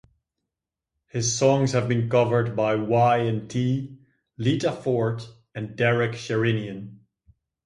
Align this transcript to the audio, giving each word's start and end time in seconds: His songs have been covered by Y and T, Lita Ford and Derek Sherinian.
His 1.09 1.37
songs 1.37 1.73
have 1.73 1.87
been 1.87 2.09
covered 2.09 2.55
by 2.55 2.73
Y 2.73 3.17
and 3.17 3.47
T, 3.47 3.99
Lita 4.39 4.71
Ford 4.71 5.23
and 5.53 5.75
Derek 5.75 6.13
Sherinian. 6.13 7.01